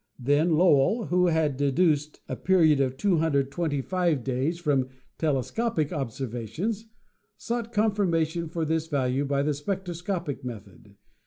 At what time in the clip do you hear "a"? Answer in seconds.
2.27-2.35